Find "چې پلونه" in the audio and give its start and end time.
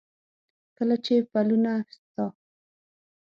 1.05-1.73